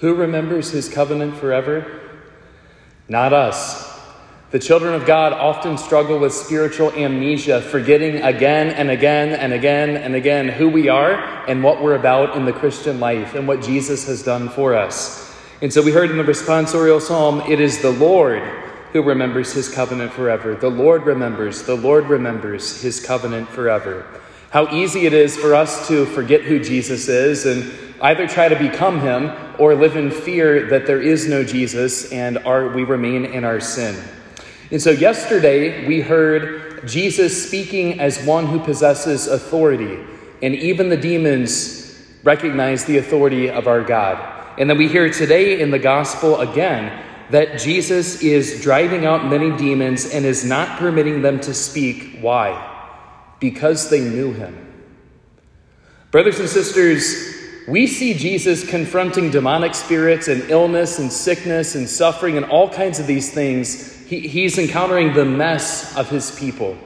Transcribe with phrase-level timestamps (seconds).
[0.00, 2.00] Who remembers his covenant forever?
[3.08, 3.88] Not us.
[4.50, 9.96] The children of God often struggle with spiritual amnesia, forgetting again and again and again
[9.96, 11.14] and again who we are
[11.46, 15.36] and what we're about in the Christian life and what Jesus has done for us.
[15.60, 18.42] And so we heard in the responsorial psalm, it is the Lord
[18.92, 20.54] who remembers his covenant forever.
[20.54, 24.06] The Lord remembers, the Lord remembers his covenant forever.
[24.50, 28.58] How easy it is for us to forget who Jesus is and either try to
[28.58, 33.24] become him or live in fear that there is no Jesus and our, we remain
[33.24, 33.96] in our sin.
[34.70, 39.98] And so yesterday we heard Jesus speaking as one who possesses authority,
[40.42, 44.34] and even the demons recognize the authority of our God.
[44.58, 49.56] And then we hear today in the gospel again that Jesus is driving out many
[49.56, 52.18] demons and is not permitting them to speak.
[52.20, 52.64] Why?
[53.38, 54.66] Because they knew him.
[56.10, 57.37] Brothers and sisters,
[57.68, 62.98] we see Jesus confronting demonic spirits and illness and sickness and suffering and all kinds
[62.98, 66.78] of these things he, he's encountering the mess of his people.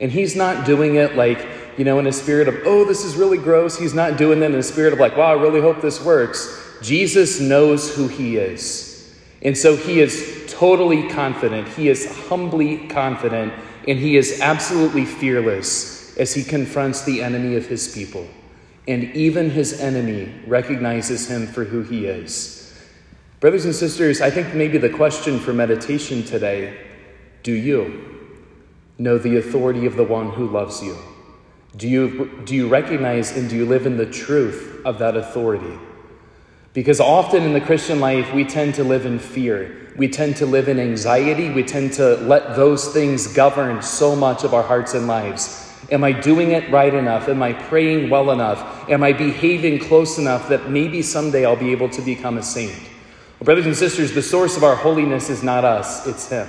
[0.00, 3.16] And he's not doing it like, you know, in a spirit of, oh, this is
[3.16, 3.78] really gross.
[3.78, 6.78] He's not doing it in a spirit of like, wow, I really hope this works.
[6.80, 9.14] Jesus knows who he is.
[9.42, 11.68] And so he is totally confident.
[11.68, 13.52] He is humbly confident.
[13.86, 18.26] And he is absolutely fearless as he confronts the enemy of his people.
[18.86, 22.60] And even his enemy recognizes him for who he is.
[23.40, 26.78] Brothers and sisters, I think maybe the question for meditation today
[27.42, 28.32] do you
[28.98, 30.96] know the authority of the one who loves you?
[31.76, 35.78] Do you, do you recognize and do you live in the truth of that authority?
[36.72, 39.92] Because often in the Christian life, we tend to live in fear.
[39.96, 41.50] We tend to live in anxiety.
[41.50, 45.63] We tend to let those things govern so much of our hearts and lives.
[45.90, 47.28] Am I doing it right enough?
[47.28, 48.88] Am I praying well enough?
[48.88, 52.78] Am I behaving close enough that maybe someday I'll be able to become a saint?
[53.38, 56.48] Well, brothers and sisters, the source of our holiness is not us, it's Him.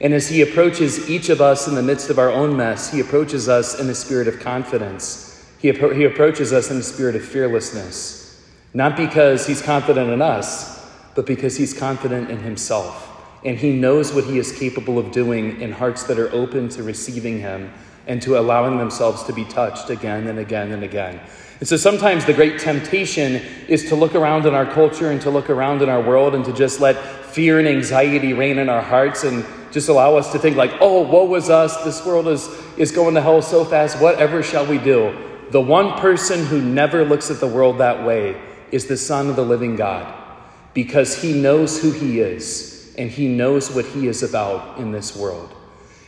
[0.00, 3.00] And as He approaches each of us in the midst of our own mess, He
[3.00, 5.48] approaches us in a spirit of confidence.
[5.58, 8.44] He, appro- he approaches us in a spirit of fearlessness.
[8.74, 13.06] Not because He's confident in us, but because He's confident in Himself.
[13.44, 16.82] And He knows what He is capable of doing in hearts that are open to
[16.82, 17.72] receiving Him
[18.06, 21.20] and to allowing themselves to be touched again and again and again.
[21.60, 25.30] And so sometimes the great temptation is to look around in our culture and to
[25.30, 26.96] look around in our world and to just let
[27.26, 31.02] fear and anxiety reign in our hearts and just allow us to think like, oh,
[31.02, 31.84] woe was us.
[31.84, 34.00] This world is, is going to hell so fast.
[34.00, 35.14] Whatever shall we do?
[35.50, 38.40] The one person who never looks at the world that way
[38.72, 40.14] is the Son of the living God
[40.74, 45.16] because he knows who he is and he knows what he is about in this
[45.16, 45.54] world.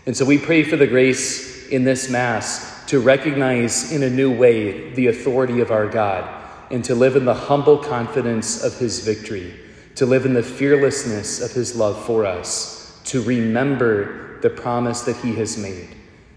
[0.06, 4.30] And so we pray for the grace in this Mass to recognize in a new
[4.30, 6.28] way the authority of our God
[6.70, 9.54] and to live in the humble confidence of his victory,
[9.94, 15.16] to live in the fearlessness of his love for us, to remember the promise that
[15.16, 15.88] he has made,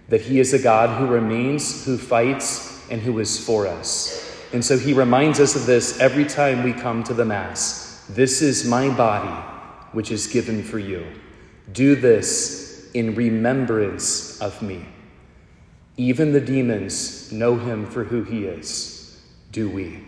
[0.07, 4.41] that he is a God who remains, who fights, and who is for us.
[4.53, 8.05] And so he reminds us of this every time we come to the Mass.
[8.07, 9.35] This is my body,
[9.91, 11.05] which is given for you.
[11.73, 14.85] Do this in remembrance of me.
[15.97, 19.19] Even the demons know him for who he is.
[19.51, 20.01] Do we?